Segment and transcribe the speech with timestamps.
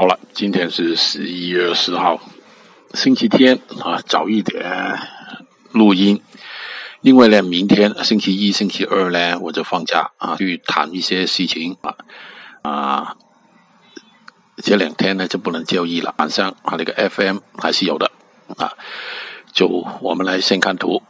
[0.00, 2.18] 好了今天是十一月十号
[2.94, 4.98] 星期天啊早一点
[5.72, 6.22] 录音。
[7.02, 11.96] 因为呢明天星期一星期二呢我就放假啊去谈一些事情啊
[12.62, 13.16] 啊
[14.56, 18.10] 这两天呢就不能交易了晚上啊那个 fm 还是有的
[18.56, 18.72] 啊
[19.52, 19.68] 就
[20.00, 21.02] 我们来先看图。